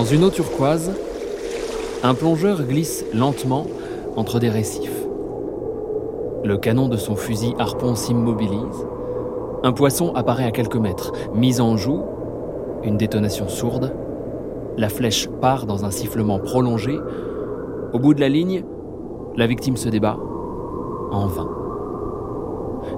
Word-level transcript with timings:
Dans 0.00 0.06
une 0.06 0.24
eau 0.24 0.30
turquoise, 0.30 0.92
un 2.02 2.14
plongeur 2.14 2.62
glisse 2.62 3.04
lentement 3.12 3.66
entre 4.16 4.40
des 4.40 4.48
récifs. 4.48 5.04
Le 6.42 6.56
canon 6.56 6.88
de 6.88 6.96
son 6.96 7.16
fusil 7.16 7.54
harpon 7.58 7.94
s'immobilise. 7.94 8.86
Un 9.62 9.72
poisson 9.72 10.14
apparaît 10.14 10.46
à 10.46 10.52
quelques 10.52 10.76
mètres, 10.76 11.12
mis 11.34 11.60
en 11.60 11.76
joue, 11.76 12.00
une 12.82 12.96
détonation 12.96 13.46
sourde. 13.46 13.92
La 14.78 14.88
flèche 14.88 15.28
part 15.42 15.66
dans 15.66 15.84
un 15.84 15.90
sifflement 15.90 16.38
prolongé. 16.38 16.98
Au 17.92 17.98
bout 17.98 18.14
de 18.14 18.20
la 18.20 18.30
ligne, 18.30 18.64
la 19.36 19.46
victime 19.46 19.76
se 19.76 19.90
débat 19.90 20.16
en 21.10 21.26
vain. 21.26 21.50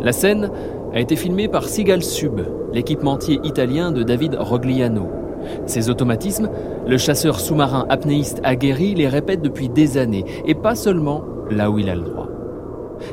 La 0.00 0.12
scène 0.12 0.52
a 0.94 1.00
été 1.00 1.16
filmée 1.16 1.48
par 1.48 1.64
Sigal 1.64 2.04
Sub, 2.04 2.42
l'équipementier 2.72 3.40
italien 3.42 3.90
de 3.90 4.04
David 4.04 4.36
Rogliano. 4.38 5.21
Ces 5.66 5.90
automatismes, 5.90 6.50
le 6.86 6.98
chasseur 6.98 7.40
sous-marin 7.40 7.86
apnéiste 7.88 8.40
aguerri 8.44 8.94
les 8.94 9.08
répète 9.08 9.42
depuis 9.42 9.68
des 9.68 9.98
années, 9.98 10.24
et 10.46 10.54
pas 10.54 10.74
seulement 10.74 11.22
là 11.50 11.70
où 11.70 11.78
il 11.78 11.88
a 11.88 11.94
le 11.94 12.02
droit. 12.02 12.28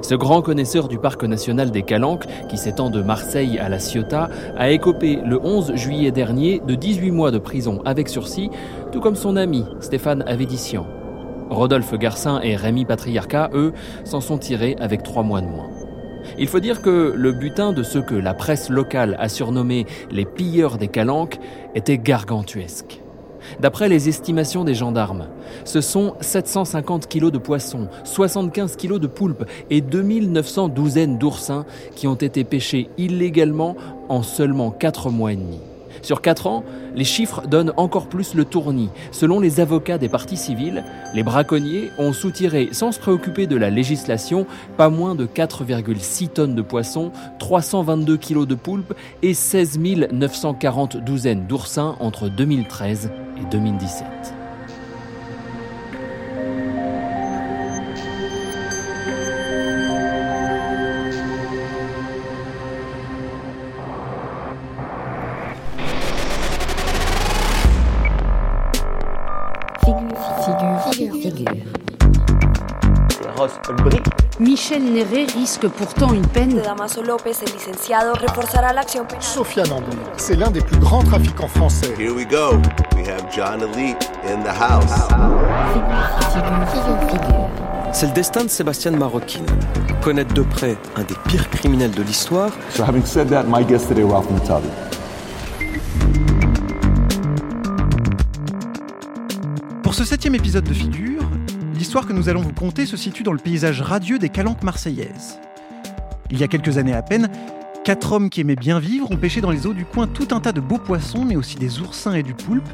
Ce 0.01 0.15
grand 0.15 0.41
connaisseur 0.41 0.87
du 0.87 0.97
parc 0.97 1.23
national 1.23 1.71
des 1.71 1.83
Calanques, 1.83 2.25
qui 2.47 2.57
s'étend 2.57 2.89
de 2.89 3.01
Marseille 3.01 3.57
à 3.59 3.69
la 3.69 3.79
Ciotat, 3.79 4.29
a 4.57 4.69
écopé 4.69 5.19
le 5.25 5.39
11 5.43 5.75
juillet 5.75 6.11
dernier 6.11 6.61
de 6.65 6.75
18 6.75 7.11
mois 7.11 7.31
de 7.31 7.39
prison 7.39 7.81
avec 7.85 8.07
sursis, 8.09 8.49
tout 8.91 8.99
comme 8.99 9.15
son 9.15 9.35
ami 9.35 9.65
Stéphane 9.79 10.23
Avédician. 10.27 10.85
Rodolphe 11.49 11.97
Garcin 11.97 12.39
et 12.41 12.55
Rémi 12.55 12.85
Patriarcat, 12.85 13.49
eux, 13.53 13.73
s'en 14.03 14.21
sont 14.21 14.37
tirés 14.37 14.75
avec 14.79 15.01
trois 15.03 15.23
mois 15.23 15.41
de 15.41 15.47
moins. 15.47 15.78
Il 16.37 16.47
faut 16.47 16.59
dire 16.59 16.81
que 16.81 17.13
le 17.15 17.31
butin 17.31 17.73
de 17.73 17.83
ceux 17.83 18.01
que 18.01 18.15
la 18.15 18.33
presse 18.33 18.69
locale 18.69 19.15
a 19.19 19.29
surnommés 19.29 19.85
les 20.11 20.25
pilleurs 20.25 20.77
des 20.77 20.87
calanques 20.87 21.39
était 21.75 21.97
gargantuesque. 21.97 23.01
D'après 23.59 23.89
les 23.89 24.09
estimations 24.09 24.63
des 24.63 24.73
gendarmes, 24.73 25.27
ce 25.65 25.81
sont 25.81 26.15
750 26.21 27.07
kilos 27.07 27.31
de 27.31 27.37
poissons, 27.37 27.87
75 28.03 28.75
kilos 28.75 28.99
de 28.99 29.07
poulpes 29.07 29.45
et 29.69 29.81
2900 29.81 30.69
douzaines 30.69 31.17
d'oursins 31.17 31.65
qui 31.95 32.07
ont 32.07 32.15
été 32.15 32.43
pêchés 32.43 32.89
illégalement 32.97 33.75
en 34.09 34.23
seulement 34.23 34.71
4 34.71 35.09
mois 35.09 35.33
et 35.33 35.37
demi. 35.37 35.59
Sur 36.01 36.21
4 36.21 36.47
ans, 36.47 36.63
les 36.95 37.03
chiffres 37.03 37.47
donnent 37.47 37.73
encore 37.77 38.07
plus 38.07 38.33
le 38.33 38.45
tournis. 38.45 38.89
Selon 39.11 39.39
les 39.39 39.59
avocats 39.59 39.97
des 39.97 40.09
parties 40.09 40.37
civiles, 40.37 40.83
les 41.13 41.23
braconniers 41.23 41.91
ont 41.97 42.13
soutiré, 42.13 42.69
sans 42.71 42.91
se 42.91 42.99
préoccuper 42.99 43.47
de 43.47 43.55
la 43.55 43.69
législation, 43.69 44.45
pas 44.77 44.89
moins 44.89 45.15
de 45.15 45.25
4,6 45.25 46.29
tonnes 46.29 46.55
de 46.55 46.61
poissons, 46.61 47.11
322 47.39 48.17
kilos 48.17 48.47
de 48.47 48.55
poulpes 48.55 48.93
et 49.21 49.33
16 49.33 49.79
940 50.11 50.97
douzaines 50.97 51.47
d'oursins 51.47 51.95
entre 51.99 52.29
2013 52.29 53.11
et 53.37 53.45
2017. 53.51 54.38
Michel 74.39 74.83
Néré 74.83 75.25
risque 75.25 75.67
pourtant 75.67 76.13
une 76.13 76.25
peine. 76.27 76.61
Damaso 76.61 77.01
López, 77.03 77.37
el 77.45 77.53
licenciado, 77.53 78.13
reforzará 78.13 78.73
la 78.73 78.81
acción 78.81 79.05
penal. 79.05 79.23
Sofiane 79.23 79.71
Ambry, 79.71 79.97
c'est 80.17 80.35
l'un 80.35 80.49
des 80.49 80.61
plus 80.61 80.77
grands 80.77 81.03
trafiquants 81.03 81.47
français. 81.47 81.93
Here 81.97 82.13
we 82.13 82.25
go. 82.25 82.59
We 82.95 83.07
have 83.07 83.25
John 83.33 83.61
Elite 83.61 84.09
in 84.25 84.41
the 84.43 84.49
house. 84.49 85.07
C'est 87.93 88.07
le 88.07 88.13
destin 88.13 88.43
de 88.43 88.49
Sébastien 88.49 88.91
Maroquin. 88.91 89.41
Connaître 90.01 90.33
de 90.33 90.41
près 90.41 90.77
un 90.95 91.03
des 91.03 91.15
pires 91.27 91.49
criminels 91.49 91.91
de 91.91 92.03
l'histoire. 92.03 92.51
So 92.71 92.83
having 92.83 93.05
said 93.05 93.29
that, 93.29 93.43
my 93.47 93.63
guest 93.65 93.87
today, 93.87 94.03
Ralph 94.03 94.29
Mutabi. 94.29 94.67
Pour 99.83 99.93
ce 99.93 100.05
septième 100.05 100.35
épisode 100.35 100.65
de 100.65 100.73
Figure, 100.73 101.23
l'histoire 101.79 102.05
que 102.05 102.11
nous 102.11 102.27
allons 102.27 102.41
vous 102.41 102.51
conter 102.51 102.85
se 102.85 102.97
situe 102.97 103.23
dans 103.23 103.31
le 103.31 103.39
paysage 103.39 103.81
radieux 103.81 104.19
des 104.19 104.27
Calanques 104.27 104.63
marseillaises. 104.63 105.39
Il 106.29 106.37
y 106.37 106.43
a 106.43 106.49
quelques 106.49 106.77
années 106.77 106.93
à 106.93 107.01
peine, 107.01 107.29
quatre 107.85 108.11
hommes 108.11 108.29
qui 108.29 108.41
aimaient 108.41 108.57
bien 108.57 108.79
vivre 108.79 109.09
ont 109.09 109.15
pêché 109.15 109.39
dans 109.39 109.49
les 109.49 109.65
eaux 109.65 109.73
du 109.73 109.85
coin 109.85 110.05
tout 110.05 110.27
un 110.31 110.41
tas 110.41 110.51
de 110.51 110.59
beaux 110.59 110.77
poissons, 110.77 111.23
mais 111.23 111.37
aussi 111.37 111.55
des 111.55 111.79
oursins 111.79 112.13
et 112.13 112.21
du 112.21 112.33
poulpe, 112.33 112.67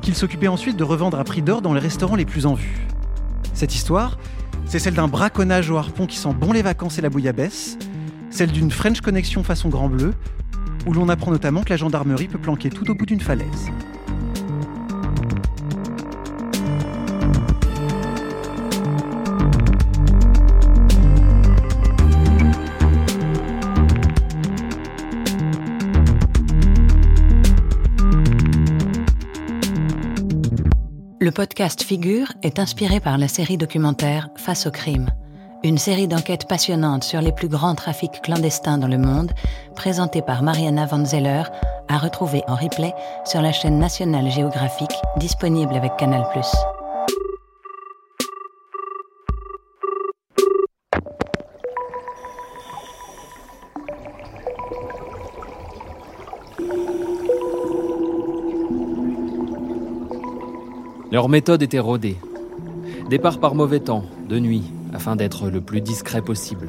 qu'ils 0.00 0.14
s'occupaient 0.14 0.48
ensuite 0.48 0.78
de 0.78 0.82
revendre 0.82 1.18
à 1.18 1.24
prix 1.24 1.42
d'or 1.42 1.60
dans 1.60 1.74
les 1.74 1.80
restaurants 1.80 2.16
les 2.16 2.24
plus 2.24 2.46
en 2.46 2.54
vue. 2.54 2.86
Cette 3.52 3.74
histoire, 3.74 4.16
c'est 4.64 4.78
celle 4.78 4.94
d'un 4.94 5.08
braconnage 5.08 5.70
au 5.70 5.76
harpon 5.76 6.06
qui 6.06 6.16
sent 6.16 6.32
bon 6.32 6.52
les 6.52 6.62
vacances 6.62 6.98
et 6.98 7.02
la 7.02 7.10
bouillabaisse, 7.10 7.76
celle 8.30 8.50
d'une 8.50 8.70
French 8.70 9.02
Connection 9.02 9.44
façon 9.44 9.68
Grand 9.68 9.90
Bleu, 9.90 10.14
où 10.86 10.94
l'on 10.94 11.10
apprend 11.10 11.32
notamment 11.32 11.64
que 11.64 11.70
la 11.70 11.76
gendarmerie 11.76 12.28
peut 12.28 12.38
planquer 12.38 12.70
tout 12.70 12.90
au 12.90 12.94
bout 12.94 13.04
d'une 13.04 13.20
falaise. 13.20 13.70
Le 31.20 31.32
podcast 31.32 31.82
Figure 31.82 32.32
est 32.44 32.60
inspiré 32.60 33.00
par 33.00 33.18
la 33.18 33.26
série 33.26 33.56
documentaire 33.56 34.28
Face 34.36 34.68
au 34.68 34.70
crime, 34.70 35.10
une 35.64 35.76
série 35.76 36.06
d'enquêtes 36.06 36.46
passionnantes 36.46 37.02
sur 37.02 37.20
les 37.20 37.32
plus 37.32 37.48
grands 37.48 37.74
trafics 37.74 38.22
clandestins 38.22 38.78
dans 38.78 38.86
le 38.86 38.98
monde, 38.98 39.32
présentée 39.74 40.22
par 40.22 40.44
Mariana 40.44 40.86
Van 40.86 41.04
Zeller, 41.04 41.42
à 41.88 41.98
retrouver 41.98 42.44
en 42.46 42.54
replay 42.54 42.94
sur 43.24 43.42
la 43.42 43.50
chaîne 43.50 43.80
nationale 43.80 44.30
géographique 44.30 44.94
disponible 45.16 45.74
avec 45.74 45.96
Canal+. 45.96 46.24
Leur 61.10 61.30
méthode 61.30 61.62
était 61.62 61.78
rodée. 61.78 62.18
Départ 63.08 63.38
par 63.38 63.54
mauvais 63.54 63.80
temps, 63.80 64.04
de 64.28 64.38
nuit, 64.38 64.64
afin 64.92 65.16
d'être 65.16 65.48
le 65.48 65.62
plus 65.62 65.80
discret 65.80 66.20
possible. 66.20 66.68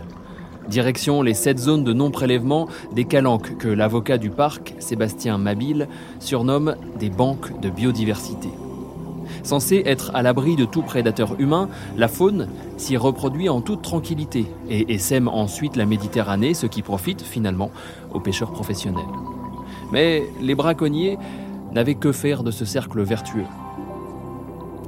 Direction 0.70 1.22
les 1.22 1.34
sept 1.34 1.60
zones 1.60 1.84
de 1.84 1.92
non-prélèvement 1.92 2.70
des 2.94 3.04
calanques 3.04 3.58
que 3.58 3.68
l'avocat 3.68 4.18
du 4.18 4.30
parc, 4.30 4.76
Sébastien 4.80 5.38
Mabille, 5.38 5.90
surnomme 6.22 6.78
des 6.98 7.10
banques 7.10 7.60
de 7.60 7.70
biodiversité. 7.70 8.48
Censée 9.44 9.84
être 9.86 10.16
à 10.16 10.22
l'abri 10.22 10.56
de 10.56 10.64
tout 10.64 10.84
prédateur 10.84 11.38
humain, 11.38 11.68
la 11.98 12.08
faune 12.08 12.48
s'y 12.78 12.96
reproduit 12.96 13.50
en 13.50 13.60
toute 13.60 13.82
tranquillité 13.82 14.46
et 14.70 14.94
essaime 14.94 15.28
ensuite 15.28 15.76
la 15.76 15.86
Méditerranée, 15.86 16.54
ce 16.54 16.66
qui 16.66 16.82
profite 16.82 17.24
finalement 17.24 17.72
aux 18.14 18.22
pêcheurs 18.22 18.54
professionnels. 18.54 19.04
Mais 19.92 20.24
les 20.40 20.56
braconniers 20.56 21.18
n'avaient 21.74 21.96
que 21.96 22.14
faire 22.14 22.44
de 22.44 22.52
ce 22.52 22.64
cercle 22.64 23.02
vertueux. 23.02 23.46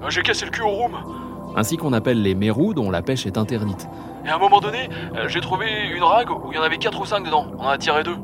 J'ai 0.10 0.22
cassé 0.22 0.46
le 0.46 0.52
cul 0.52 0.62
au 0.62 0.70
room. 0.70 0.92
ainsi 1.56 1.78
qu'on 1.78 1.94
appelle 1.94 2.22
les 2.22 2.36
mérous 2.36 2.74
dont 2.74 2.90
la 2.92 3.02
pêche 3.02 3.26
est 3.26 3.38
interdite. 3.38 3.88
Et 4.26 4.30
à 4.30 4.36
un 4.36 4.40
moment 4.40 4.59
donné, 4.59 4.90
euh, 5.16 5.28
j'ai 5.28 5.42
trouvé 5.42 5.66
une 5.96 6.03
rague 6.03 6.30
où 6.30 6.52
il 6.52 6.56
y 6.56 6.59
en 6.59 6.64
avait 6.64 6.78
4 6.78 7.02
ou 7.02 7.06
5 7.06 7.24
dedans. 7.26 7.46
On 7.58 7.64
en 7.64 7.70
a 7.70 7.78
tiré 7.78 8.03
deux. 8.03 8.16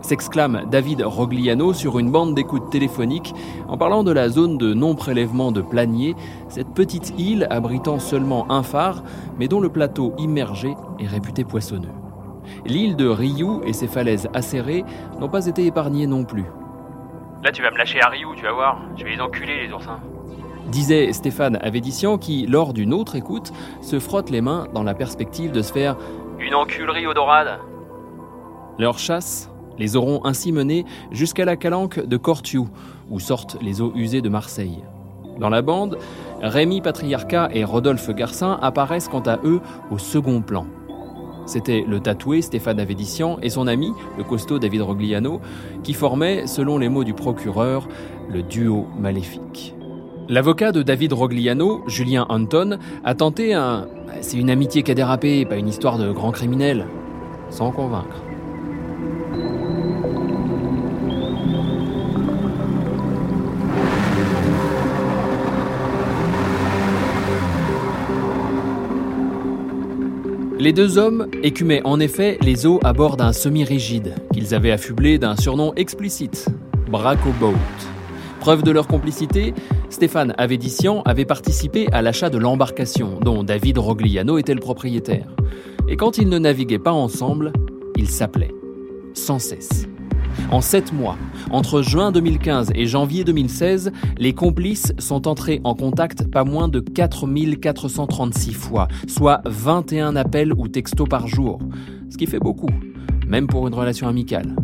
S'exclame 0.00 0.64
David 0.70 1.02
Rogliano 1.02 1.72
sur 1.72 1.98
une 1.98 2.10
bande 2.10 2.34
d'écoute 2.34 2.70
téléphonique 2.70 3.34
en 3.68 3.76
parlant 3.76 4.04
de 4.04 4.12
la 4.12 4.28
zone 4.28 4.56
de 4.56 4.72
non-prélèvement 4.72 5.50
de 5.50 5.60
Planier, 5.60 6.14
cette 6.48 6.72
petite 6.72 7.12
île 7.18 7.46
abritant 7.50 7.98
seulement 7.98 8.50
un 8.50 8.62
phare, 8.62 9.02
mais 9.38 9.48
dont 9.48 9.60
le 9.60 9.68
plateau 9.70 10.14
immergé 10.18 10.74
est 11.00 11.06
réputé 11.06 11.44
poissonneux. 11.44 11.92
L'île 12.64 12.96
de 12.96 13.08
Riou 13.08 13.60
et 13.64 13.72
ses 13.72 13.88
falaises 13.88 14.28
acérées 14.34 14.84
n'ont 15.20 15.28
pas 15.28 15.46
été 15.46 15.66
épargnées 15.66 16.06
non 16.06 16.24
plus. 16.24 16.44
Là, 17.42 17.50
tu 17.52 17.62
vas 17.62 17.70
me 17.70 17.78
lâcher 17.78 18.00
à 18.00 18.08
Rio, 18.08 18.34
tu 18.34 18.44
vas 18.44 18.52
voir. 18.52 18.78
Je 18.96 19.04
vais 19.04 19.10
les 19.10 19.20
enculer, 19.20 19.66
les 19.66 19.72
oursins. 19.72 20.00
Disait 20.68 21.12
Stéphane 21.12 21.58
Avédician 21.62 22.18
qui, 22.18 22.46
lors 22.46 22.72
d'une 22.72 22.94
autre 22.94 23.16
écoute, 23.16 23.52
se 23.80 23.98
frotte 23.98 24.30
les 24.30 24.40
mains 24.40 24.68
dans 24.74 24.82
la 24.82 24.94
perspective 24.94 25.52
de 25.52 25.62
se 25.62 25.72
faire 25.72 25.96
Une 26.38 26.54
enculerie 26.54 27.06
aux 27.06 27.14
dorades. 27.14 27.58
leur 28.78 28.98
chasse 28.98 29.50
les 29.78 29.96
auront 29.96 30.24
ainsi 30.24 30.52
menés 30.52 30.84
jusqu'à 31.12 31.44
la 31.44 31.56
calanque 31.56 32.04
de 32.04 32.16
Cortiou, 32.16 32.68
où 33.10 33.20
sortent 33.20 33.56
les 33.62 33.80
eaux 33.80 33.92
usées 33.94 34.22
de 34.22 34.28
Marseille. 34.28 34.82
Dans 35.38 35.50
la 35.50 35.62
bande, 35.62 35.98
Rémi 36.42 36.80
Patriarcat 36.80 37.48
et 37.52 37.64
Rodolphe 37.64 38.10
Garcin 38.10 38.58
apparaissent 38.60 39.08
quant 39.08 39.20
à 39.20 39.38
eux 39.44 39.60
au 39.90 39.98
second 39.98 40.42
plan. 40.42 40.66
C'était 41.46 41.84
le 41.86 42.00
tatoué 42.00 42.42
Stéphane 42.42 42.80
Avédician 42.80 43.38
et 43.40 43.48
son 43.48 43.68
ami, 43.68 43.92
le 44.18 44.24
costaud 44.24 44.58
David 44.58 44.82
Rogliano, 44.82 45.40
qui 45.82 45.94
formaient, 45.94 46.46
selon 46.46 46.76
les 46.76 46.88
mots 46.88 47.04
du 47.04 47.14
procureur, 47.14 47.88
le 48.28 48.42
duo 48.42 48.86
maléfique. 48.98 49.74
L'avocat 50.30 50.72
de 50.72 50.82
David 50.82 51.14
Rogliano, 51.14 51.82
Julien 51.86 52.26
Anton, 52.28 52.78
a 53.02 53.14
tenté 53.14 53.54
un 53.54 53.86
c'est 54.20 54.36
une 54.36 54.50
amitié 54.50 54.82
qui 54.82 54.90
a 54.90 54.94
dérapé, 54.94 55.46
pas 55.46 55.56
une 55.56 55.68
histoire 55.68 55.96
de 55.96 56.12
grand 56.12 56.32
criminel. 56.32 56.86
Sans 57.48 57.70
convaincre. 57.70 58.22
Les 70.58 70.74
deux 70.74 70.98
hommes 70.98 71.28
écumaient 71.42 71.80
en 71.84 72.00
effet 72.00 72.36
les 72.42 72.66
eaux 72.66 72.80
à 72.84 72.92
bord 72.92 73.16
d'un 73.16 73.32
semi-rigide, 73.32 74.16
qu'ils 74.34 74.54
avaient 74.54 74.72
affublé 74.72 75.18
d'un 75.18 75.36
surnom 75.36 75.72
explicite, 75.76 76.48
Braco 76.90 77.30
Boat. 77.40 77.54
Preuve 78.40 78.62
de 78.62 78.70
leur 78.70 78.88
complicité, 78.88 79.54
Stéphane 79.90 80.34
Avédician 80.36 81.02
avait 81.06 81.24
participé 81.24 81.88
à 81.92 82.02
l'achat 82.02 82.28
de 82.28 82.38
l'embarcation, 82.38 83.18
dont 83.20 83.42
David 83.42 83.78
Rogliano 83.78 84.36
était 84.36 84.54
le 84.54 84.60
propriétaire. 84.60 85.26
Et 85.88 85.96
quand 85.96 86.18
ils 86.18 86.28
ne 86.28 86.38
naviguaient 86.38 86.78
pas 86.78 86.92
ensemble, 86.92 87.52
ils 87.96 88.10
s'appelaient. 88.10 88.54
Sans 89.14 89.38
cesse. 89.38 89.88
En 90.50 90.60
sept 90.60 90.92
mois, 90.92 91.16
entre 91.50 91.80
juin 91.82 92.12
2015 92.12 92.70
et 92.74 92.86
janvier 92.86 93.24
2016, 93.24 93.90
les 94.18 94.34
complices 94.34 94.92
sont 94.98 95.26
entrés 95.26 95.60
en 95.64 95.74
contact 95.74 96.30
pas 96.30 96.44
moins 96.44 96.68
de 96.68 96.80
4436 96.80 98.52
fois, 98.52 98.88
soit 99.06 99.40
21 99.46 100.16
appels 100.16 100.52
ou 100.52 100.68
textos 100.68 101.08
par 101.08 101.26
jour, 101.26 101.58
ce 102.10 102.18
qui 102.18 102.26
fait 102.26 102.38
beaucoup, 102.38 102.70
même 103.26 103.46
pour 103.46 103.66
une 103.66 103.74
relation 103.74 104.06
amicale. 104.06 104.54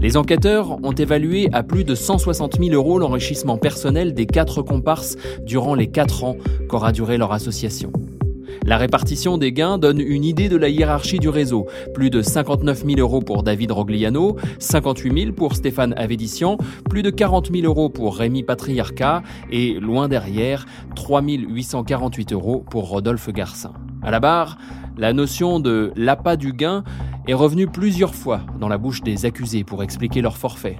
Les 0.00 0.16
enquêteurs 0.16 0.78
ont 0.82 0.92
évalué 0.92 1.48
à 1.52 1.62
plus 1.62 1.84
de 1.84 1.94
160 1.94 2.58
000 2.58 2.74
euros 2.74 2.98
l'enrichissement 2.98 3.58
personnel 3.58 4.14
des 4.14 4.26
quatre 4.26 4.62
comparses 4.62 5.16
durant 5.44 5.74
les 5.74 5.88
quatre 5.88 6.24
ans 6.24 6.36
qu'aura 6.68 6.92
duré 6.92 7.18
leur 7.18 7.32
association. 7.32 7.92
La 8.64 8.76
répartition 8.76 9.38
des 9.38 9.52
gains 9.52 9.78
donne 9.78 10.00
une 10.00 10.24
idée 10.24 10.48
de 10.48 10.56
la 10.56 10.68
hiérarchie 10.68 11.18
du 11.18 11.28
réseau. 11.28 11.66
Plus 11.94 12.10
de 12.10 12.20
59 12.22 12.84
000 12.84 13.00
euros 13.00 13.20
pour 13.20 13.42
David 13.42 13.72
Rogliano, 13.72 14.36
58 14.58 15.22
000 15.22 15.32
pour 15.32 15.54
Stéphane 15.54 15.94
Avédician, 15.96 16.58
plus 16.88 17.02
de 17.02 17.10
40 17.10 17.50
000 17.52 17.64
euros 17.64 17.88
pour 17.88 18.16
Rémi 18.16 18.42
Patriarca 18.42 19.22
et, 19.50 19.74
loin 19.74 20.08
derrière, 20.08 20.66
3 20.94 21.22
848 21.22 22.32
euros 22.32 22.64
pour 22.70 22.88
Rodolphe 22.88 23.30
Garcin. 23.32 23.72
À 24.02 24.10
la 24.10 24.20
barre, 24.20 24.58
la 24.96 25.12
notion 25.12 25.60
de 25.60 25.92
l'appât 25.96 26.36
du 26.36 26.52
gain 26.52 26.84
est 27.30 27.34
revenue 27.34 27.68
plusieurs 27.68 28.14
fois 28.14 28.40
dans 28.58 28.66
la 28.66 28.76
bouche 28.76 29.02
des 29.02 29.24
accusés 29.24 29.62
pour 29.62 29.84
expliquer 29.84 30.20
leur 30.20 30.36
forfait. 30.36 30.78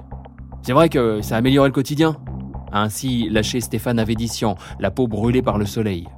C'est 0.62 0.73
vrai 0.73 0.88
que 0.88 1.23
ça 1.23 1.37
a 1.37 1.41
le 1.41 1.70
quotidien, 1.70 2.17
a 2.73 2.82
ainsi 2.82 3.29
lâché 3.29 3.61
Stéphane 3.61 4.00
Avédician, 4.00 4.56
la 4.81 4.91
peau 4.91 5.06
brûlée 5.06 5.43
par 5.43 5.58
le 5.58 5.67
soleil. 5.67 6.08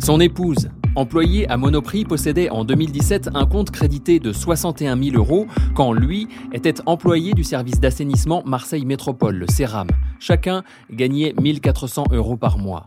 Son 0.00 0.18
épouse, 0.18 0.70
employée 0.96 1.48
à 1.48 1.56
Monoprix, 1.56 2.04
possédait 2.04 2.50
en 2.50 2.64
2017 2.64 3.30
un 3.34 3.46
compte 3.46 3.70
crédité 3.70 4.18
de 4.18 4.32
61 4.32 5.00
000 5.00 5.16
euros, 5.16 5.46
quand 5.76 5.92
lui 5.92 6.26
était 6.52 6.74
employé 6.86 7.34
du 7.34 7.44
service 7.44 7.78
d'assainissement 7.78 8.42
Marseille 8.44 8.84
Métropole, 8.84 9.36
le 9.36 9.46
CERAM. 9.46 9.86
Chacun 10.18 10.64
gagnait 10.90 11.34
1400 11.40 12.06
euros 12.10 12.36
par 12.36 12.58
mois. 12.58 12.84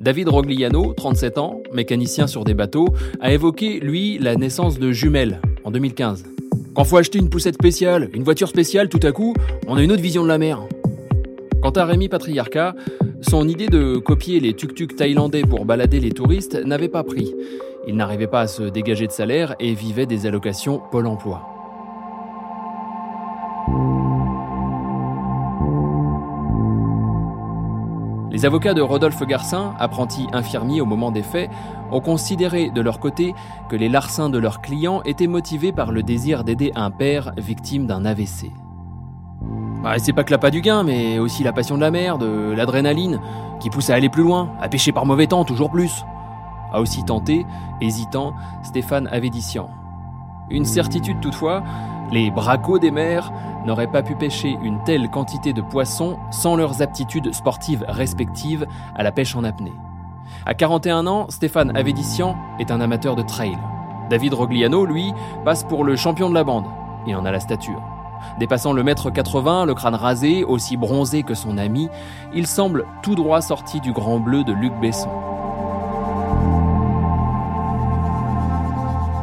David 0.00 0.28
Rogliano, 0.28 0.92
37 0.94 1.38
ans, 1.38 1.62
mécanicien 1.72 2.26
sur 2.26 2.44
des 2.44 2.54
bateaux, 2.54 2.88
a 3.20 3.32
évoqué, 3.32 3.80
lui, 3.80 4.18
la 4.18 4.36
naissance 4.36 4.78
de 4.78 4.92
jumelles 4.92 5.40
en 5.64 5.70
2015. 5.70 6.24
Quand 6.74 6.84
faut 6.84 6.98
acheter 6.98 7.18
une 7.18 7.30
poussette 7.30 7.54
spéciale, 7.54 8.10
une 8.12 8.22
voiture 8.22 8.48
spéciale, 8.48 8.88
tout 8.88 9.00
à 9.02 9.12
coup, 9.12 9.34
on 9.66 9.76
a 9.76 9.82
une 9.82 9.92
autre 9.92 10.02
vision 10.02 10.22
de 10.22 10.28
la 10.28 10.38
mer. 10.38 10.60
Quant 11.62 11.70
à 11.70 11.84
Rémi 11.84 12.08
Patriarca, 12.08 12.74
son 13.22 13.48
idée 13.48 13.68
de 13.68 13.96
copier 13.96 14.40
les 14.40 14.52
tuk-tuk 14.52 14.94
thaïlandais 14.94 15.42
pour 15.42 15.64
balader 15.64 16.00
les 16.00 16.10
touristes 16.10 16.54
n'avait 16.54 16.88
pas 16.88 17.02
pris. 17.02 17.34
Il 17.88 17.96
n'arrivait 17.96 18.26
pas 18.26 18.42
à 18.42 18.46
se 18.46 18.64
dégager 18.64 19.06
de 19.06 19.12
salaire 19.12 19.56
et 19.58 19.74
vivait 19.74 20.06
des 20.06 20.26
allocations 20.26 20.82
Pôle 20.90 21.06
emploi. 21.06 21.42
Les 28.36 28.44
avocats 28.44 28.74
de 28.74 28.82
Rodolphe 28.82 29.22
Garcin, 29.22 29.72
apprenti 29.78 30.26
infirmier 30.34 30.82
au 30.82 30.84
moment 30.84 31.10
des 31.10 31.22
faits, 31.22 31.48
ont 31.90 32.02
considéré 32.02 32.68
de 32.68 32.82
leur 32.82 33.00
côté 33.00 33.34
que 33.70 33.76
les 33.76 33.88
larcins 33.88 34.28
de 34.28 34.36
leurs 34.36 34.60
clients 34.60 35.00
étaient 35.06 35.26
motivés 35.26 35.72
par 35.72 35.90
le 35.90 36.02
désir 36.02 36.44
d'aider 36.44 36.70
un 36.74 36.90
père 36.90 37.32
victime 37.38 37.86
d'un 37.86 38.04
AVC. 38.04 38.50
Bah, 39.82 39.94
c'est 39.96 40.12
pas 40.12 40.22
que 40.22 40.32
l'appât 40.32 40.50
du 40.50 40.60
gain, 40.60 40.82
mais 40.82 41.18
aussi 41.18 41.44
la 41.44 41.54
passion 41.54 41.76
de 41.76 41.80
la 41.80 41.90
mer, 41.90 42.18
de 42.18 42.52
l'adrénaline, 42.54 43.22
qui 43.58 43.70
pousse 43.70 43.88
à 43.88 43.94
aller 43.94 44.10
plus 44.10 44.22
loin, 44.22 44.50
à 44.60 44.68
pêcher 44.68 44.92
par 44.92 45.06
mauvais 45.06 45.28
temps 45.28 45.46
toujours 45.46 45.70
plus. 45.70 46.04
A 46.74 46.82
aussi 46.82 47.02
tenté, 47.04 47.46
hésitant, 47.80 48.34
Stéphane 48.62 49.08
Avédician. 49.10 49.70
Une 50.50 50.64
certitude 50.64 51.20
toutefois, 51.20 51.62
les 52.12 52.30
bracos 52.30 52.78
des 52.78 52.90
mers 52.90 53.32
n'auraient 53.64 53.90
pas 53.90 54.02
pu 54.02 54.14
pêcher 54.14 54.56
une 54.62 54.82
telle 54.84 55.10
quantité 55.10 55.52
de 55.52 55.60
poissons 55.60 56.18
sans 56.30 56.56
leurs 56.56 56.82
aptitudes 56.82 57.34
sportives 57.34 57.84
respectives 57.88 58.66
à 58.94 59.02
la 59.02 59.10
pêche 59.10 59.34
en 59.34 59.44
apnée. 59.44 59.74
À 60.44 60.54
41 60.54 61.06
ans, 61.06 61.26
Stéphane 61.28 61.76
Avédician 61.76 62.36
est 62.60 62.70
un 62.70 62.80
amateur 62.80 63.16
de 63.16 63.22
trail. 63.22 63.58
David 64.08 64.34
Rogliano, 64.34 64.86
lui, 64.86 65.12
passe 65.44 65.64
pour 65.64 65.84
le 65.84 65.96
champion 65.96 66.28
de 66.30 66.34
la 66.34 66.44
bande 66.44 66.66
et 67.08 67.14
en 67.14 67.24
a 67.24 67.32
la 67.32 67.40
stature. 67.40 67.82
Dépassant 68.38 68.72
le 68.72 68.82
mètre 68.82 69.10
80, 69.10 69.66
le 69.66 69.74
crâne 69.74 69.94
rasé, 69.94 70.44
aussi 70.44 70.76
bronzé 70.76 71.22
que 71.22 71.34
son 71.34 71.58
ami, 71.58 71.88
il 72.34 72.46
semble 72.46 72.86
tout 73.02 73.14
droit 73.14 73.40
sorti 73.40 73.80
du 73.80 73.92
Grand 73.92 74.20
Bleu 74.20 74.44
de 74.44 74.52
Luc 74.52 74.72
Besson. 74.80 75.10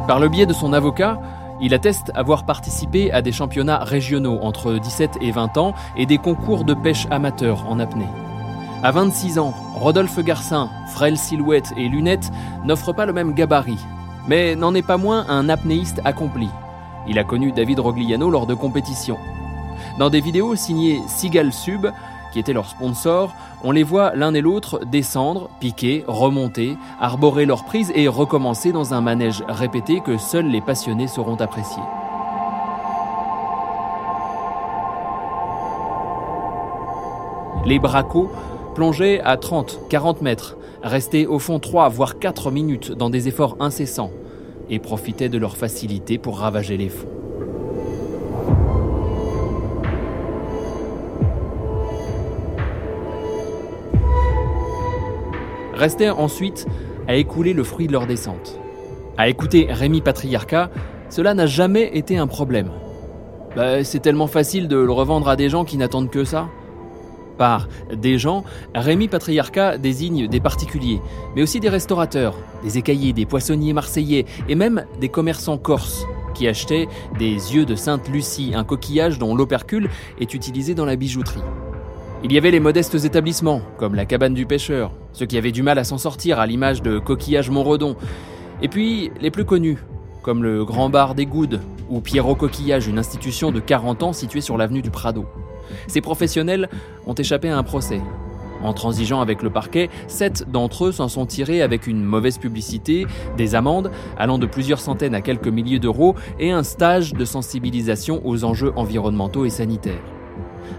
Par 0.07 0.19
le 0.19 0.27
biais 0.27 0.45
de 0.45 0.53
son 0.53 0.73
avocat, 0.73 1.17
il 1.61 1.73
atteste 1.73 2.11
avoir 2.13 2.43
participé 2.43 3.13
à 3.13 3.21
des 3.21 3.31
championnats 3.31 3.85
régionaux 3.85 4.37
entre 4.41 4.73
17 4.73 5.19
et 5.21 5.31
20 5.31 5.57
ans 5.57 5.73
et 5.95 6.05
des 6.05 6.17
concours 6.17 6.65
de 6.65 6.73
pêche 6.73 7.07
amateur 7.09 7.65
en 7.69 7.79
apnée. 7.79 8.09
À 8.83 8.91
26 8.91 9.39
ans, 9.39 9.53
Rodolphe 9.75 10.19
Garcin, 10.19 10.69
frêle 10.89 11.17
silhouette 11.17 11.71
et 11.77 11.87
lunettes, 11.87 12.31
n'offre 12.65 12.91
pas 12.91 13.05
le 13.05 13.13
même 13.13 13.33
gabarit, 13.33 13.79
mais 14.27 14.57
n'en 14.57 14.75
est 14.75 14.85
pas 14.85 14.97
moins 14.97 15.25
un 15.29 15.47
apnéiste 15.47 16.01
accompli. 16.03 16.49
Il 17.07 17.17
a 17.17 17.23
connu 17.23 17.53
David 17.53 17.79
Rogliano 17.79 18.29
lors 18.29 18.45
de 18.45 18.55
compétitions. 18.55 19.17
Dans 19.99 20.09
des 20.09 20.19
vidéos 20.19 20.55
signées 20.55 21.01
Sigal 21.07 21.53
Sub, 21.53 21.87
qui 22.33 22.39
était 22.39 22.51
leur 22.51 22.67
sponsor, 22.67 23.33
on 23.63 23.71
les 23.71 23.83
voit 23.83 24.15
l'un 24.15 24.33
et 24.33 24.41
l'autre 24.41 24.81
descendre, 24.85 25.49
piquer, 25.59 26.03
remonter, 26.07 26.75
arborer 26.99 27.45
leur 27.45 27.63
prise 27.63 27.91
et 27.95 28.07
recommencer 28.07 28.71
dans 28.71 28.93
un 28.95 29.01
manège 29.01 29.43
répété 29.47 30.01
que 30.01 30.17
seuls 30.17 30.47
les 30.47 30.59
passionnés 30.59 31.07
sauront 31.07 31.35
apprécier. 31.35 31.83
Les 37.65 37.79
bracos 37.79 38.29
plongeaient 38.75 39.21
à 39.21 39.37
30, 39.37 39.81
40 39.89 40.21
mètres, 40.21 40.57
restaient 40.81 41.27
au 41.27 41.39
fond 41.39 41.59
3 41.59 41.87
voire 41.87 42.19
4 42.19 42.51
minutes 42.51 42.91
dans 42.91 43.09
des 43.09 43.27
efforts 43.27 43.55
incessants 43.59 44.11
et 44.69 44.79
profitaient 44.79 45.29
de 45.29 45.37
leur 45.37 45.55
facilité 45.55 46.17
pour 46.17 46.39
ravager 46.39 46.77
les 46.77 46.89
fonds. 46.89 47.22
Restaient 55.73 56.09
ensuite 56.09 56.67
à 57.07 57.15
écouler 57.15 57.53
le 57.53 57.63
fruit 57.63 57.87
de 57.87 57.91
leur 57.91 58.07
descente. 58.07 58.59
À 59.17 59.29
écouter 59.29 59.67
Rémi 59.69 60.01
Patriarca, 60.01 60.69
cela 61.09 61.33
n'a 61.33 61.45
jamais 61.45 61.95
été 61.97 62.17
un 62.17 62.27
problème. 62.27 62.71
Bah, 63.55 63.83
c'est 63.83 63.99
tellement 63.99 64.27
facile 64.27 64.67
de 64.67 64.77
le 64.77 64.91
revendre 64.91 65.29
à 65.29 65.35
des 65.35 65.49
gens 65.49 65.63
qui 65.65 65.77
n'attendent 65.77 66.09
que 66.09 66.23
ça. 66.23 66.47
Par 67.37 67.67
des 67.91 68.17
gens, 68.17 68.43
Rémi 68.75 69.07
Patriarca 69.07 69.77
désigne 69.77 70.27
des 70.27 70.39
particuliers, 70.39 71.01
mais 71.35 71.41
aussi 71.41 71.59
des 71.59 71.69
restaurateurs, 71.69 72.35
des 72.63 72.77
écaillers, 72.77 73.13
des 73.13 73.25
poissonniers 73.25 73.73
marseillais 73.73 74.25
et 74.47 74.55
même 74.55 74.85
des 74.99 75.09
commerçants 75.09 75.57
corses 75.57 76.05
qui 76.33 76.47
achetaient 76.47 76.87
des 77.17 77.55
yeux 77.55 77.65
de 77.65 77.75
Sainte 77.75 78.09
Lucie, 78.09 78.53
un 78.55 78.63
coquillage 78.63 79.19
dont 79.19 79.35
l'opercule 79.35 79.89
est 80.19 80.33
utilisé 80.33 80.73
dans 80.73 80.85
la 80.85 80.95
bijouterie. 80.95 81.41
Il 82.25 82.31
y 82.31 82.37
avait 82.37 82.51
les 82.51 82.61
modestes 82.61 82.95
établissements, 83.03 83.61
comme 83.77 83.95
la 83.95 84.05
cabane 84.05 84.33
du 84.33 84.45
pêcheur, 84.45 84.93
ceux 85.11 85.25
qui 85.25 85.37
avaient 85.37 85.51
du 85.51 85.61
mal 85.61 85.77
à 85.77 85.83
s'en 85.83 85.97
sortir 85.97 86.39
à 86.39 86.47
l'image 86.47 86.81
de 86.81 86.97
Coquillage 86.97 87.49
Montredon, 87.49 87.97
et 88.61 88.69
puis 88.69 89.11
les 89.19 89.29
plus 89.29 89.43
connus, 89.43 89.79
comme 90.21 90.41
le 90.41 90.63
Grand 90.63 90.89
Bar 90.89 91.15
des 91.15 91.25
Goudes 91.25 91.59
ou 91.89 91.99
Pierrot 91.99 92.35
Coquillage, 92.35 92.87
une 92.87 92.97
institution 92.97 93.51
de 93.51 93.59
40 93.59 94.03
ans 94.03 94.13
située 94.13 94.39
sur 94.39 94.57
l'avenue 94.57 94.81
du 94.81 94.89
Prado. 94.89 95.25
Ces 95.87 95.99
professionnels 95.99 96.69
ont 97.05 97.13
échappé 97.13 97.49
à 97.49 97.57
un 97.57 97.63
procès. 97.63 97.99
En 98.63 98.71
transigeant 98.71 99.19
avec 99.19 99.43
le 99.43 99.49
parquet, 99.49 99.89
sept 100.07 100.49
d'entre 100.49 100.85
eux 100.85 100.91
s'en 100.93 101.09
sont 101.09 101.25
tirés 101.25 101.61
avec 101.61 101.87
une 101.87 102.01
mauvaise 102.01 102.37
publicité, 102.37 103.05
des 103.35 103.53
amendes 103.53 103.91
allant 104.17 104.37
de 104.37 104.45
plusieurs 104.45 104.79
centaines 104.79 105.13
à 105.13 105.19
quelques 105.19 105.49
milliers 105.49 105.79
d'euros 105.79 106.15
et 106.39 106.51
un 106.51 106.63
stage 106.63 107.11
de 107.11 107.25
sensibilisation 107.25 108.21
aux 108.23 108.45
enjeux 108.45 108.71
environnementaux 108.77 109.43
et 109.43 109.49
sanitaires. 109.49 110.01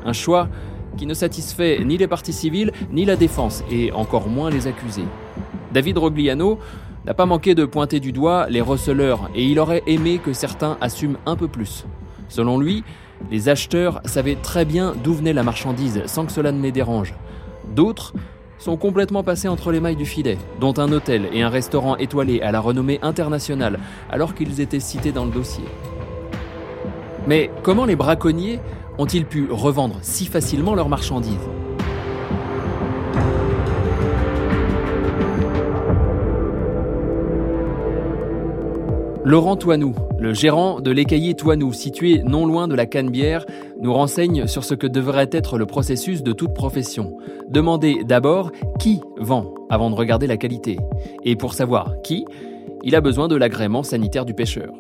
Un 0.06 0.14
choix 0.14 0.48
qui 0.96 1.06
ne 1.06 1.14
satisfait 1.14 1.80
ni 1.84 1.96
les 1.96 2.06
parties 2.06 2.32
civiles, 2.32 2.72
ni 2.90 3.04
la 3.04 3.16
défense, 3.16 3.64
et 3.70 3.92
encore 3.92 4.28
moins 4.28 4.50
les 4.50 4.66
accusés. 4.66 5.04
David 5.72 5.98
Rogliano 5.98 6.58
n'a 7.06 7.14
pas 7.14 7.26
manqué 7.26 7.54
de 7.54 7.64
pointer 7.64 8.00
du 8.00 8.12
doigt 8.12 8.46
les 8.48 8.60
receleurs, 8.60 9.30
et 9.34 9.44
il 9.44 9.58
aurait 9.58 9.82
aimé 9.86 10.18
que 10.18 10.32
certains 10.32 10.78
assument 10.80 11.18
un 11.26 11.36
peu 11.36 11.48
plus. 11.48 11.84
Selon 12.28 12.58
lui, 12.58 12.84
les 13.30 13.48
acheteurs 13.48 14.00
savaient 14.04 14.36
très 14.36 14.64
bien 14.64 14.94
d'où 15.02 15.14
venait 15.14 15.32
la 15.32 15.42
marchandise 15.42 16.02
sans 16.06 16.26
que 16.26 16.32
cela 16.32 16.52
ne 16.52 16.62
les 16.62 16.72
dérange. 16.72 17.14
D'autres 17.74 18.12
sont 18.58 18.76
complètement 18.76 19.22
passés 19.22 19.48
entre 19.48 19.72
les 19.72 19.80
mailles 19.80 19.96
du 19.96 20.06
filet, 20.06 20.38
dont 20.60 20.74
un 20.78 20.90
hôtel 20.92 21.28
et 21.32 21.42
un 21.42 21.48
restaurant 21.48 21.96
étoilé 21.96 22.40
à 22.40 22.50
la 22.50 22.60
renommée 22.60 22.98
internationale, 23.02 23.78
alors 24.10 24.34
qu'ils 24.34 24.60
étaient 24.60 24.80
cités 24.80 25.12
dans 25.12 25.24
le 25.24 25.30
dossier. 25.30 25.64
Mais 27.26 27.50
comment 27.62 27.84
les 27.84 27.96
braconniers 27.96 28.60
ont-ils 28.98 29.26
pu 29.26 29.48
revendre 29.50 29.98
si 30.02 30.26
facilement 30.26 30.74
leurs 30.74 30.88
marchandises 30.88 31.48
Laurent 39.26 39.56
Toinou, 39.56 39.94
le 40.18 40.34
gérant 40.34 40.80
de 40.80 40.90
l'écaillé 40.90 41.32
Toinou, 41.32 41.72
situé 41.72 42.22
non 42.22 42.44
loin 42.44 42.68
de 42.68 42.74
la 42.74 42.84
Canebière, 42.84 43.46
nous 43.80 43.94
renseigne 43.94 44.46
sur 44.46 44.64
ce 44.64 44.74
que 44.74 44.86
devrait 44.86 45.30
être 45.32 45.56
le 45.56 45.64
processus 45.64 46.22
de 46.22 46.34
toute 46.34 46.52
profession. 46.52 47.16
Demandez 47.48 48.04
d'abord 48.04 48.52
qui 48.78 49.00
vend 49.16 49.54
avant 49.70 49.88
de 49.88 49.94
regarder 49.94 50.26
la 50.26 50.36
qualité. 50.36 50.78
Et 51.22 51.36
pour 51.36 51.54
savoir 51.54 51.94
qui, 52.02 52.26
il 52.82 52.94
a 52.94 53.00
besoin 53.00 53.26
de 53.26 53.34
l'agrément 53.34 53.82
sanitaire 53.82 54.26
du 54.26 54.34
pêcheur. 54.34 54.74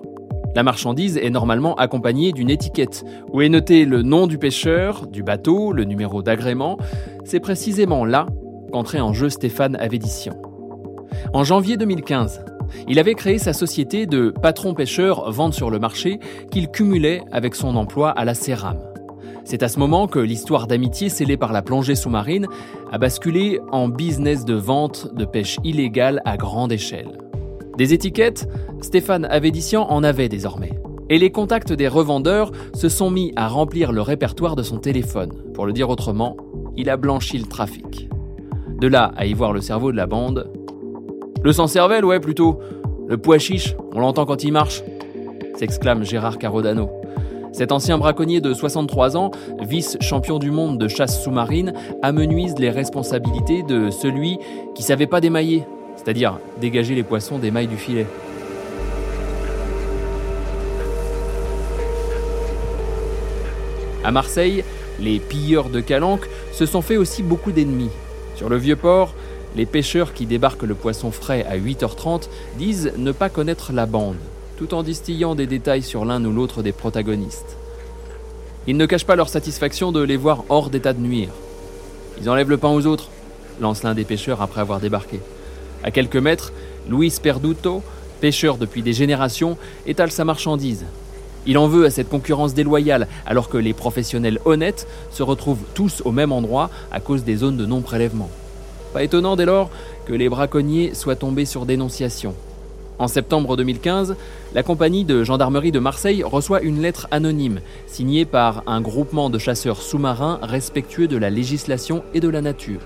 La 0.54 0.62
marchandise 0.62 1.16
est 1.16 1.30
normalement 1.30 1.74
accompagnée 1.74 2.32
d'une 2.32 2.48
étiquette 2.48 3.04
où 3.32 3.42
est 3.42 3.48
noté 3.48 3.84
le 3.84 4.02
nom 4.02 4.28
du 4.28 4.38
pêcheur, 4.38 5.08
du 5.08 5.24
bateau, 5.24 5.72
le 5.72 5.84
numéro 5.84 6.22
d'agrément. 6.22 6.78
C'est 7.24 7.40
précisément 7.40 8.04
là 8.04 8.26
qu'entrait 8.70 9.00
en 9.00 9.12
jeu 9.12 9.30
Stéphane 9.30 9.74
Avédician. 9.76 10.34
En 11.32 11.42
janvier 11.42 11.76
2015, 11.76 12.44
il 12.86 13.00
avait 13.00 13.14
créé 13.14 13.38
sa 13.38 13.52
société 13.52 14.06
de 14.06 14.30
patron 14.30 14.74
pêcheur 14.74 15.30
vente 15.32 15.54
sur 15.54 15.70
le 15.70 15.80
marché 15.80 16.20
qu'il 16.52 16.68
cumulait 16.68 17.22
avec 17.32 17.56
son 17.56 17.74
emploi 17.76 18.10
à 18.10 18.24
la 18.24 18.34
CERAM. 18.34 18.78
C'est 19.44 19.62
à 19.62 19.68
ce 19.68 19.78
moment 19.80 20.06
que 20.06 20.20
l'histoire 20.20 20.68
d'amitié 20.68 21.08
scellée 21.08 21.36
par 21.36 21.52
la 21.52 21.62
plongée 21.62 21.96
sous-marine 21.96 22.46
a 22.92 22.98
basculé 22.98 23.60
en 23.72 23.88
business 23.88 24.44
de 24.44 24.54
vente 24.54 25.12
de 25.14 25.24
pêche 25.24 25.58
illégale 25.64 26.22
à 26.24 26.36
grande 26.36 26.72
échelle. 26.72 27.23
Des 27.76 27.92
étiquettes, 27.92 28.48
Stéphane 28.80 29.24
Avédician 29.24 29.86
en 29.90 30.04
avait 30.04 30.28
désormais. 30.28 30.72
Et 31.10 31.18
les 31.18 31.30
contacts 31.30 31.72
des 31.72 31.88
revendeurs 31.88 32.52
se 32.74 32.88
sont 32.88 33.10
mis 33.10 33.32
à 33.36 33.48
remplir 33.48 33.92
le 33.92 34.00
répertoire 34.00 34.56
de 34.56 34.62
son 34.62 34.78
téléphone. 34.78 35.32
Pour 35.52 35.66
le 35.66 35.72
dire 35.72 35.90
autrement, 35.90 36.36
il 36.76 36.88
a 36.88 36.96
blanchi 36.96 37.38
le 37.38 37.46
trafic. 37.46 38.08
De 38.80 38.86
là 38.86 39.12
à 39.16 39.26
y 39.26 39.34
voir 39.34 39.52
le 39.52 39.60
cerveau 39.60 39.92
de 39.92 39.96
la 39.96 40.06
bande, 40.06 40.50
le 41.44 41.52
sans-cervelle, 41.52 42.06
ouais, 42.06 42.20
plutôt. 42.20 42.58
Le 43.06 43.18
pois 43.18 43.36
chiche, 43.36 43.76
on 43.92 44.00
l'entend 44.00 44.24
quand 44.24 44.44
il 44.44 44.52
marche, 44.52 44.82
s'exclame 45.56 46.02
Gérard 46.02 46.38
Carodano. 46.38 46.88
Cet 47.52 47.70
ancien 47.70 47.98
braconnier 47.98 48.40
de 48.40 48.54
63 48.54 49.18
ans, 49.18 49.30
vice-champion 49.60 50.38
du 50.38 50.50
monde 50.50 50.78
de 50.78 50.88
chasse 50.88 51.22
sous-marine, 51.22 51.74
amenuise 52.02 52.54
les 52.58 52.70
responsabilités 52.70 53.62
de 53.62 53.90
celui 53.90 54.38
qui 54.74 54.82
savait 54.82 55.06
pas 55.06 55.20
démailler, 55.20 55.64
c'est-à-dire 56.04 56.38
dégager 56.60 56.94
les 56.94 57.02
poissons 57.02 57.38
des 57.38 57.50
mailles 57.50 57.66
du 57.66 57.78
filet. 57.78 58.06
À 64.04 64.10
Marseille, 64.10 64.64
les 65.00 65.18
pilleurs 65.18 65.70
de 65.70 65.80
calanques 65.80 66.28
se 66.52 66.66
sont 66.66 66.82
fait 66.82 66.98
aussi 66.98 67.22
beaucoup 67.22 67.52
d'ennemis. 67.52 67.90
Sur 68.36 68.50
le 68.50 68.58
vieux 68.58 68.76
port, 68.76 69.14
les 69.56 69.64
pêcheurs 69.64 70.12
qui 70.12 70.26
débarquent 70.26 70.64
le 70.64 70.74
poisson 70.74 71.10
frais 71.10 71.46
à 71.48 71.56
8h30 71.56 72.28
disent 72.58 72.92
ne 72.98 73.12
pas 73.12 73.30
connaître 73.30 73.72
la 73.72 73.86
bande, 73.86 74.16
tout 74.58 74.74
en 74.74 74.82
distillant 74.82 75.34
des 75.34 75.46
détails 75.46 75.82
sur 75.82 76.04
l'un 76.04 76.22
ou 76.24 76.32
l'autre 76.32 76.62
des 76.62 76.72
protagonistes. 76.72 77.56
Ils 78.66 78.76
ne 78.76 78.86
cachent 78.86 79.06
pas 79.06 79.16
leur 79.16 79.30
satisfaction 79.30 79.90
de 79.90 80.02
les 80.02 80.16
voir 80.16 80.44
hors 80.50 80.68
d'état 80.68 80.92
de 80.92 81.00
nuire. 81.00 81.30
Ils 82.20 82.28
enlèvent 82.28 82.50
le 82.50 82.58
pain 82.58 82.70
aux 82.70 82.86
autres, 82.86 83.08
lance 83.60 83.82
l'un 83.84 83.94
des 83.94 84.04
pêcheurs 84.04 84.42
après 84.42 84.60
avoir 84.60 84.80
débarqué. 84.80 85.20
À 85.84 85.90
quelques 85.90 86.16
mètres, 86.16 86.52
Luis 86.88 87.14
Perduto, 87.22 87.82
pêcheur 88.22 88.56
depuis 88.56 88.82
des 88.82 88.94
générations, 88.94 89.58
étale 89.86 90.10
sa 90.10 90.24
marchandise. 90.24 90.86
Il 91.46 91.58
en 91.58 91.68
veut 91.68 91.84
à 91.84 91.90
cette 91.90 92.08
concurrence 92.08 92.54
déloyale, 92.54 93.06
alors 93.26 93.50
que 93.50 93.58
les 93.58 93.74
professionnels 93.74 94.40
honnêtes 94.46 94.88
se 95.10 95.22
retrouvent 95.22 95.62
tous 95.74 96.00
au 96.06 96.10
même 96.10 96.32
endroit 96.32 96.70
à 96.90 97.00
cause 97.00 97.22
des 97.22 97.36
zones 97.36 97.58
de 97.58 97.66
non-prélèvement. 97.66 98.30
Pas 98.94 99.02
étonnant 99.02 99.36
dès 99.36 99.44
lors 99.44 99.68
que 100.06 100.14
les 100.14 100.30
braconniers 100.30 100.94
soient 100.94 101.16
tombés 101.16 101.44
sur 101.44 101.66
dénonciation. 101.66 102.34
En 102.98 103.08
septembre 103.08 103.54
2015, 103.58 104.16
la 104.54 104.62
compagnie 104.62 105.04
de 105.04 105.22
gendarmerie 105.22 105.72
de 105.72 105.80
Marseille 105.80 106.22
reçoit 106.22 106.62
une 106.62 106.80
lettre 106.80 107.08
anonyme 107.10 107.60
signée 107.86 108.24
par 108.24 108.62
un 108.66 108.80
groupement 108.80 109.28
de 109.28 109.38
chasseurs 109.38 109.82
sous-marins 109.82 110.38
respectueux 110.42 111.08
de 111.08 111.18
la 111.18 111.28
législation 111.28 112.04
et 112.14 112.20
de 112.20 112.28
la 112.28 112.40
nature. 112.40 112.80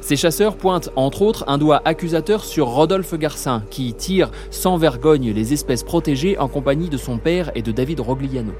Ces 0.00 0.16
chasseurs 0.16 0.56
pointent 0.56 0.90
entre 0.96 1.22
autres 1.22 1.44
un 1.46 1.58
doigt 1.58 1.82
accusateur 1.84 2.44
sur 2.44 2.68
Rodolphe 2.68 3.14
Garcin, 3.14 3.62
qui 3.70 3.94
tire 3.94 4.30
sans 4.50 4.76
vergogne 4.76 5.32
les 5.32 5.52
espèces 5.52 5.82
protégées 5.82 6.38
en 6.38 6.48
compagnie 6.48 6.88
de 6.88 6.96
son 6.96 7.18
père 7.18 7.50
et 7.54 7.62
de 7.62 7.72
David 7.72 8.00
Rogliano. 8.00 8.52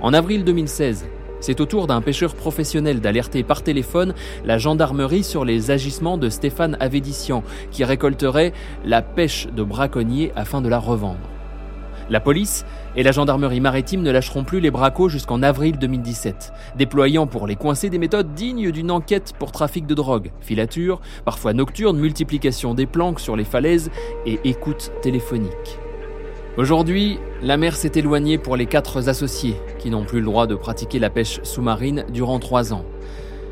En 0.00 0.12
avril 0.12 0.44
2016, 0.44 1.06
c'est 1.40 1.60
au 1.60 1.66
tour 1.66 1.86
d'un 1.86 2.00
pêcheur 2.00 2.34
professionnel 2.34 3.00
d'alerter 3.00 3.42
par 3.42 3.62
téléphone 3.62 4.14
la 4.44 4.58
gendarmerie 4.58 5.24
sur 5.24 5.44
les 5.44 5.70
agissements 5.70 6.18
de 6.18 6.28
Stéphane 6.28 6.76
Avédician, 6.80 7.42
qui 7.70 7.84
récolterait 7.84 8.52
la 8.84 9.02
pêche 9.02 9.46
de 9.54 9.62
braconniers 9.62 10.32
afin 10.34 10.60
de 10.60 10.68
la 10.68 10.78
revendre. 10.78 11.35
La 12.08 12.20
police 12.20 12.64
et 12.94 13.02
la 13.02 13.10
gendarmerie 13.10 13.60
maritime 13.60 14.02
ne 14.02 14.12
lâcheront 14.12 14.44
plus 14.44 14.60
les 14.60 14.70
bracos 14.70 15.08
jusqu'en 15.08 15.42
avril 15.42 15.76
2017, 15.76 16.52
déployant 16.76 17.26
pour 17.26 17.48
les 17.48 17.56
coincer 17.56 17.90
des 17.90 17.98
méthodes 17.98 18.32
dignes 18.34 18.70
d'une 18.70 18.92
enquête 18.92 19.32
pour 19.36 19.50
trafic 19.50 19.86
de 19.86 19.94
drogue, 19.94 20.30
filature, 20.40 21.00
parfois 21.24 21.52
nocturne, 21.52 21.98
multiplication 21.98 22.74
des 22.74 22.86
planques 22.86 23.18
sur 23.18 23.34
les 23.34 23.44
falaises 23.44 23.90
et 24.24 24.38
écoute 24.44 24.92
téléphonique. 25.02 25.80
Aujourd'hui, 26.56 27.18
la 27.42 27.56
mer 27.56 27.74
s'est 27.74 27.92
éloignée 27.96 28.38
pour 28.38 28.56
les 28.56 28.66
quatre 28.66 29.08
associés, 29.08 29.56
qui 29.80 29.90
n'ont 29.90 30.04
plus 30.04 30.20
le 30.20 30.26
droit 30.26 30.46
de 30.46 30.54
pratiquer 30.54 31.00
la 31.00 31.10
pêche 31.10 31.40
sous-marine 31.42 32.06
durant 32.12 32.38
trois 32.38 32.72
ans. 32.72 32.84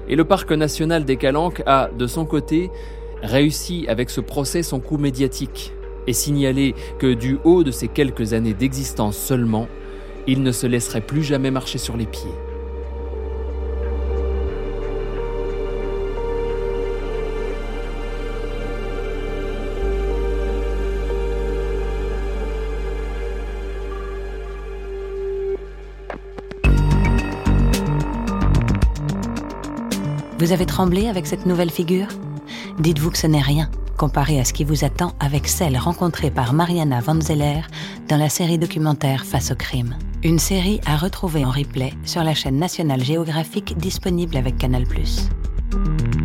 Et 0.09 0.15
le 0.15 0.25
parc 0.25 0.53
national 0.53 1.05
des 1.05 1.17
Calanques 1.17 1.63
a, 1.67 1.91
de 1.99 2.07
son 2.07 2.25
côté, 2.25 2.71
réussi 3.21 3.85
avec 3.89 4.11
ce 4.11 4.21
procès 4.21 4.63
son 4.63 4.79
coup 4.79 4.97
médiatique 4.97 5.73
et 6.07 6.13
signalé 6.13 6.75
que 6.99 7.13
du 7.13 7.39
haut 7.45 7.65
de 7.65 7.71
ses 7.71 7.89
quelques 7.89 8.33
années 8.33 8.55
d'existence 8.55 9.17
seulement, 9.17 9.69
il 10.27 10.43
ne 10.43 10.53
se 10.53 10.67
laisserait 10.67 11.01
plus 11.01 11.23
jamais 11.23 11.51
marcher 11.51 11.79
sur 11.79 11.97
les 11.97 12.07
pieds. 12.07 12.31
Vous 30.39 30.53
avez 30.53 30.67
tremblé 30.67 31.09
avec 31.09 31.27
cette 31.27 31.47
nouvelle 31.47 31.71
figure? 31.71 32.09
Dites-vous 32.79 33.11
que 33.11 33.17
ce 33.17 33.27
n'est 33.27 33.41
rien 33.41 33.71
comparé 33.97 34.41
à 34.41 34.45
ce 34.45 34.53
qui 34.53 34.65
vous 34.65 34.85
attend 34.85 35.13
avec 35.21 35.49
celle 35.49 35.77
rencontrée 35.79 36.31
par 36.31 36.53
Mariana 36.53 37.01
Van 37.01 37.21
Zeller 37.21 37.61
dans 38.09 38.17
la 38.17 38.29
série 38.29 38.59
documentaire 38.59 39.25
Face 39.25 39.51
au 39.51 39.55
crime. 39.55 39.97
Une 40.23 40.39
série 40.39 40.81
à 40.87 40.97
retrouver 40.97 41.45
en 41.45 41.51
replay 41.51 41.93
sur 42.05 42.25
la 42.25 42.35
chaîne 42.35 42.59
nationale 42.59 43.05
géographique 43.05 43.77
disponible 43.77 44.37
avec 44.37 44.59
Canal⁇ 44.59 44.85